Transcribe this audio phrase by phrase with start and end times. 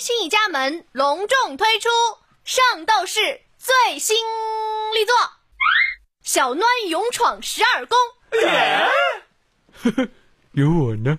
[0.00, 1.88] 新一家门隆重推出
[2.44, 4.16] 圣斗士最新
[4.94, 5.14] 力作
[6.22, 7.98] 《小暖勇闯十二宫》。
[9.82, 10.08] 呵呵，
[10.52, 11.18] 有我呢。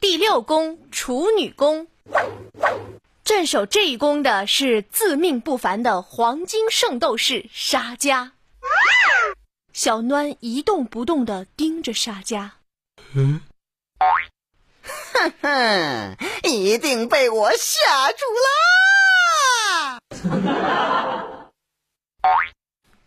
[0.00, 1.88] 第六宫处女宫，
[3.28, 8.32] 镇守这一宫的是自命不凡的黄金圣斗士沙加。
[9.74, 12.52] 小暖一动不动的盯着沙加。
[13.14, 13.42] 嗯，
[15.12, 18.24] 哼哼，一定被我吓住
[19.84, 19.98] 啦！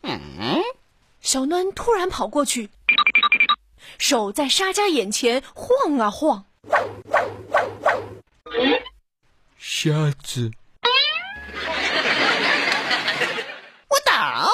[0.04, 0.62] 嗯，
[1.20, 2.70] 小暖突然跑过去，
[3.98, 6.46] 手在沙加眼前晃啊晃。
[9.64, 9.92] 瞎
[10.24, 10.52] 子，
[13.88, 14.50] 我倒！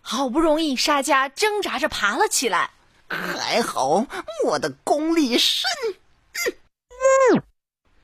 [0.00, 2.70] 好不容易，沙家挣扎着爬了起来。
[3.10, 4.06] 还好
[4.46, 5.68] 我的功力深。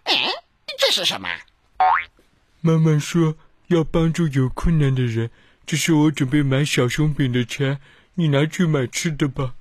[0.05, 0.31] 哎，
[0.78, 1.31] 这是什么？
[2.61, 3.34] 妈妈说
[3.69, 5.31] 要帮助有困难的人，
[5.65, 7.81] 这是我准备买小熊饼的钱，
[8.17, 9.55] 你拿去买吃的吧。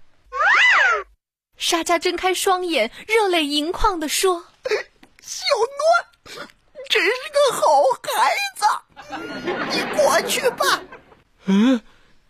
[1.58, 4.46] 沙家睁开双眼，热泪盈眶地说
[5.22, 5.44] ：“小
[6.34, 6.48] 暖，
[6.90, 8.66] 真是个好孩子，
[9.70, 10.82] 你过去吧。”
[11.50, 11.82] 啊，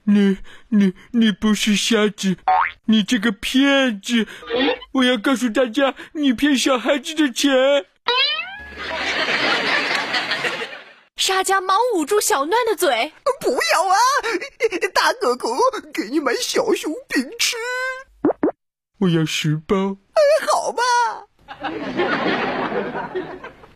[0.06, 0.38] 你
[0.70, 2.38] 你你不是瞎子，
[2.86, 4.26] 你这个骗子！
[4.94, 7.52] 我要告诉大家，你骗小孩子的钱。
[11.18, 13.96] 沙家忙捂住小暖的嘴：“不要啊，
[14.94, 15.50] 大哥哥，
[15.94, 17.58] 给你买小熊饼吃。”
[19.00, 19.98] 我要十包。
[20.48, 20.82] 好吧。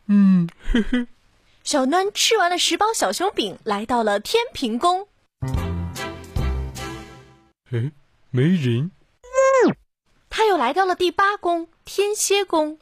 [0.08, 1.06] 嗯， 呵呵。
[1.66, 5.10] 小暖吃完了十包小熊饼，来到了天平宫。
[7.74, 7.92] 哎，
[8.30, 8.92] 没人。
[10.30, 12.78] 他又来到了第八宫天蝎宫。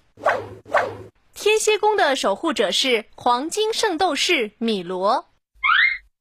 [1.33, 5.29] 天蝎宫的守护者是黄金圣斗士米罗。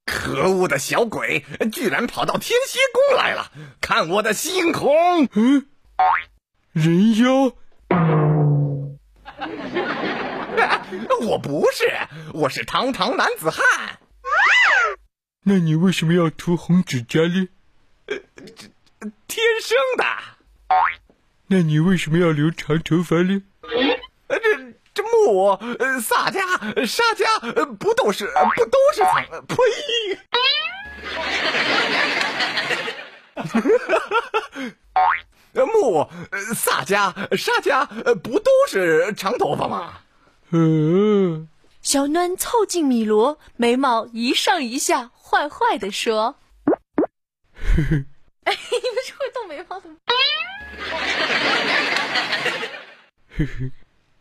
[0.05, 1.43] 可恶的小鬼，
[1.73, 3.51] 居然跑到天蝎宫来了！
[3.81, 5.27] 看我的星空！
[5.33, 5.67] 嗯。
[6.71, 7.51] 人妖？
[11.27, 11.91] 我不是，
[12.33, 13.99] 我是堂堂男子汉。
[15.43, 17.49] 那你为什么要涂红指甲呢？
[19.31, 20.03] 呃，天生的。
[21.47, 23.41] 那你为什么要留长头发呢？
[24.27, 25.47] 呃，这这木
[25.79, 26.41] 呃萨加
[26.85, 27.39] 沙加
[27.79, 29.25] 不都是不都是长？
[29.47, 29.55] 呸！
[35.65, 36.09] 木、
[36.53, 39.99] 萨加、沙加，不都是长头发吗？
[40.51, 41.47] 嗯。
[41.81, 46.35] 小暖凑近米罗，眉毛一上一下，坏坏的说
[47.55, 48.05] ：“呵呵。”
[48.45, 49.95] 哎，你们是会动眉毛的吗？
[53.37, 53.71] 呵呵，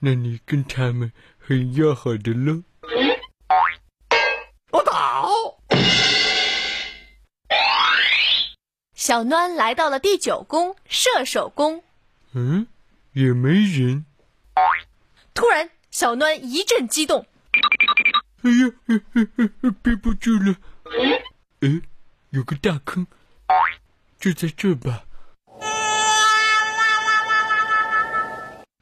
[0.00, 2.62] 那你跟他们很要好的喽。
[4.72, 5.58] 我倒。
[8.94, 11.82] 小暖来到了第九宫射手宫，
[12.32, 12.66] 嗯，
[13.14, 14.04] 也没人。
[15.34, 17.26] 突然，小暖一阵激动，
[18.42, 18.70] 哎呀，
[19.82, 20.54] 憋不住了。
[21.60, 21.80] 哎，
[22.30, 23.06] 有个大坑，
[24.20, 25.04] 就在这吧。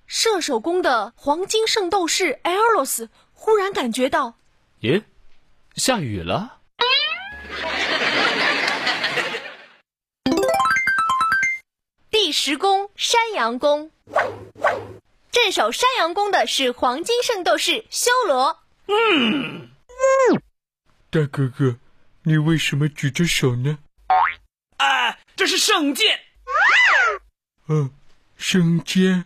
[0.06, 4.34] 射手宫的黄金圣斗士艾尔洛斯忽然感觉到，
[4.81, 5.04] 耶，
[5.77, 6.59] 下雨了。
[12.10, 13.93] 第十宫山羊宫，
[15.31, 18.59] 镇守山羊宫的是黄金圣斗士修罗。
[18.87, 19.69] 嗯，
[21.10, 21.77] 大哥哥，
[22.25, 23.78] 你为什么举着手呢？
[25.38, 26.19] 啊，这是圣剑。
[27.66, 27.91] 哦，
[28.37, 29.25] 圣剑。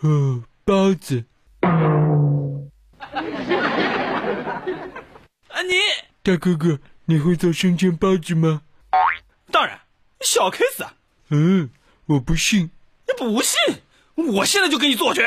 [0.00, 1.24] 哦，包子。
[1.60, 1.72] 啊，
[5.62, 5.74] 你
[6.22, 8.62] 大哥哥，你会做生煎包子吗？
[9.50, 9.80] 当然，
[10.20, 10.94] 小 case 啊。
[11.30, 11.68] 嗯。
[12.06, 12.70] 我不信，
[13.06, 13.58] 你不信？
[14.14, 15.22] 我现在就给你做去。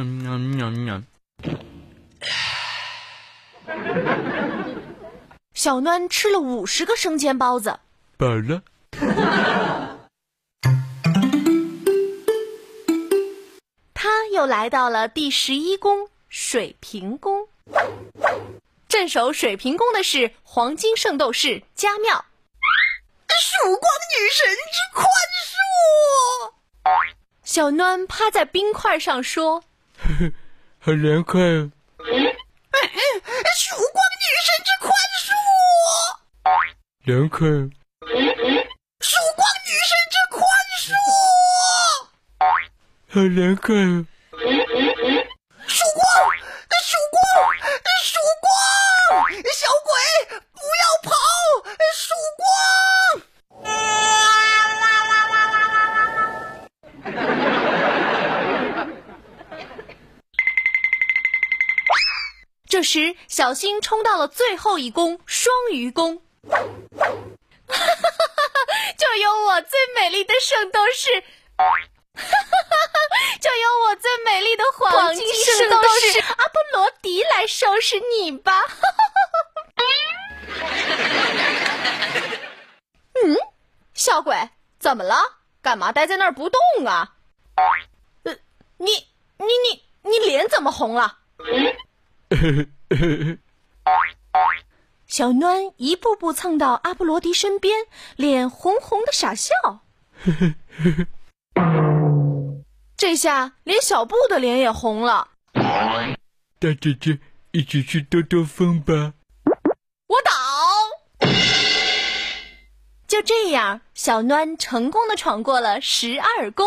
[5.55, 7.79] 小暖吃了五十个生煎包子，
[8.17, 8.63] 饱了。
[13.95, 17.49] 他又来到了第十一宫水平宫。
[18.89, 22.25] 镇守水平宫的是黄金圣斗士加缪，
[23.41, 25.07] 曙光女神之宽
[25.43, 25.49] 恕。
[27.43, 29.65] 小暖趴在冰块上说
[30.79, 31.71] ：“好凉快哦！
[33.57, 34.93] 曙光女神之宽
[35.25, 35.27] 恕，
[37.05, 37.71] 凉快哦！
[39.01, 40.39] 曙光女神之宽
[40.81, 40.87] 恕，
[43.09, 43.65] 好凉快
[62.95, 66.55] 时，小新冲到了最后一宫双鱼宫， 就
[69.21, 71.11] 有我最美丽的圣斗士，
[73.43, 78.63] 就由我最美丽的黄金圣斗士阿波罗迪来收拾你吧！
[83.25, 83.37] 嗯，
[83.93, 84.37] 小鬼，
[84.79, 85.17] 怎么了？
[85.61, 87.11] 干嘛待在那儿不动啊？
[88.23, 88.37] 呃，
[88.79, 88.93] 你
[89.39, 91.19] 你你你脸怎么红了？
[95.07, 97.87] 小暖一步步蹭到阿波罗迪身边，
[98.17, 99.53] 脸红红的傻笑。
[102.97, 105.29] 这下连小布的脸也红了。
[106.59, 107.19] 大姐姐，
[107.53, 109.15] 一起去兜兜风吧！
[110.09, 110.31] 我倒。
[113.07, 116.67] 就这样，小暖成功的闯过了十二宫。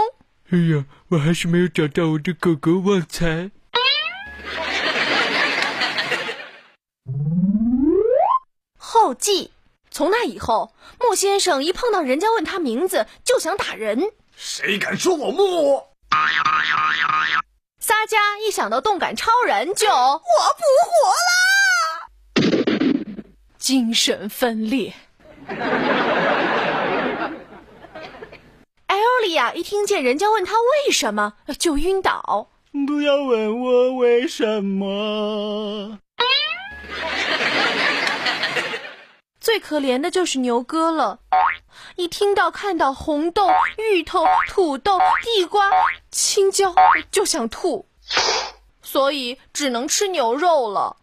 [0.49, 3.51] 哎呀，我还是没有找到我的狗狗旺财。
[9.07, 9.51] 后记：
[9.89, 14.11] 从那以后，莫先生一碰到人家问他名字，就想打人。
[14.35, 15.81] 谁敢说我木？
[17.79, 21.39] 撒家一想到动感超人就我不活啦，
[23.57, 24.93] 精神分裂。
[28.87, 30.55] 艾欧利亚一听见人家问他
[30.85, 32.49] 为什么，就晕倒。
[32.85, 35.97] 不要问我为什么。
[39.47, 41.19] 最可怜的就是牛哥了，
[41.95, 45.71] 一听到看到红豆、芋头、土豆、地瓜、
[46.11, 46.75] 青椒
[47.11, 47.87] 就想吐，
[48.81, 50.97] 所以只能吃牛肉了。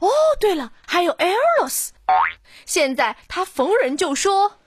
[0.00, 1.88] 哦，对了，还有 Eros，
[2.66, 4.58] 现在他逢人就说：“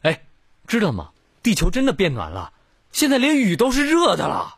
[0.00, 0.22] 哎，
[0.66, 1.10] 知道吗？
[1.42, 2.54] 地球真的变暖了，
[2.90, 4.56] 现在连雨都是热的了。”